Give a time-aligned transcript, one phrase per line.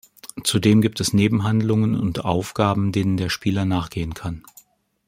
[0.43, 4.41] Zudem gibt es Nebenhandlungen und -aufgaben, denen der Spieler nachgehen kann.